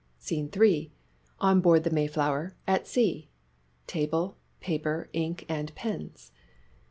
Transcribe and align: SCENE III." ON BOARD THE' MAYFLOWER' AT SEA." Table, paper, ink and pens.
SCENE 0.17 0.49
III." 0.59 0.91
ON 1.47 1.61
BOARD 1.61 1.83
THE' 1.83 1.89
MAYFLOWER' 1.91 2.55
AT 2.67 2.87
SEA." 2.87 3.29
Table, 3.85 4.35
paper, 4.59 5.09
ink 5.13 5.45
and 5.47 5.75
pens. 5.75 6.31